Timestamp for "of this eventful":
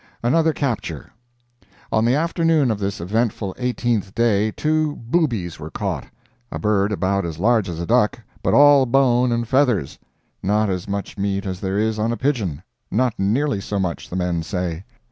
2.71-3.53